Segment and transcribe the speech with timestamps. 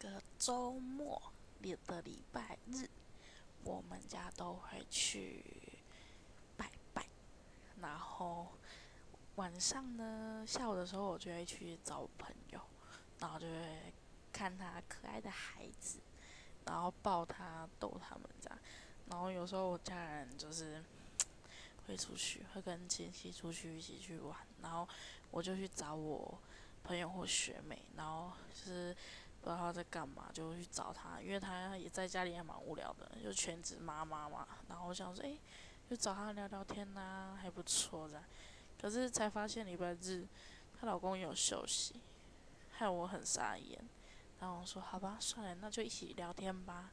[0.00, 1.20] 个周末
[1.58, 2.88] 里的礼拜日，
[3.64, 5.44] 我们家都会去
[6.56, 7.06] 拜拜。
[7.82, 8.48] 然后
[9.34, 12.60] 晚上呢，下午的时候我就会去找朋友，
[13.18, 13.92] 然后就会
[14.32, 15.98] 看他可爱的孩子，
[16.64, 18.58] 然后抱他逗他们这样。
[19.10, 20.82] 然后有时候我家人就是
[21.86, 24.88] 会出去，会跟亲戚出去一起去玩，然后
[25.30, 26.38] 我就去找我
[26.82, 28.96] 朋友或学妹，然后就是
[29.40, 34.46] 不知道他在干嘛，就去找他，因为他也在家里也蛮无聊的，就全职妈妈嘛。
[34.68, 35.38] 然后我想说，诶，
[35.88, 38.22] 就找他聊聊天呐，还不错的。
[38.80, 40.26] 可是才发现礼拜日
[40.78, 42.00] 她老公有休息，
[42.72, 43.78] 害我很傻眼。
[44.40, 46.90] 然后我说，好吧，算了，那就一起聊天吧。